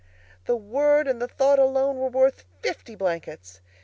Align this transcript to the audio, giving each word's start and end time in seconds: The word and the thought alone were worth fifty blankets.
The 0.45 0.55
word 0.55 1.07
and 1.07 1.21
the 1.21 1.27
thought 1.27 1.59
alone 1.59 1.97
were 1.97 2.09
worth 2.09 2.43
fifty 2.63 2.95
blankets. 2.95 3.61